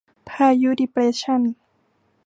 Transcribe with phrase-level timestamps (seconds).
[0.29, 1.41] พายุดีเปรสชัน